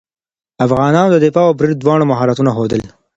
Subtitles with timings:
[0.65, 2.81] افغانانو د دفاع او برید دواړه مهارتونه ښودل.